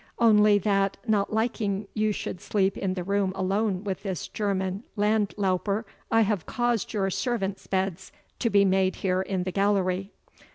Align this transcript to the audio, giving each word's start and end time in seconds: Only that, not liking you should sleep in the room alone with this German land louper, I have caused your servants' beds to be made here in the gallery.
Only 0.17 0.57
that, 0.57 0.97
not 1.05 1.31
liking 1.31 1.87
you 1.93 2.11
should 2.11 2.41
sleep 2.41 2.75
in 2.75 2.95
the 2.95 3.03
room 3.03 3.33
alone 3.35 3.83
with 3.83 4.01
this 4.01 4.27
German 4.27 4.81
land 4.95 5.35
louper, 5.37 5.85
I 6.09 6.21
have 6.21 6.47
caused 6.47 6.91
your 6.91 7.11
servants' 7.11 7.67
beds 7.67 8.11
to 8.39 8.49
be 8.49 8.65
made 8.65 8.95
here 9.05 9.21
in 9.21 9.43
the 9.43 9.51
gallery. 9.51 10.09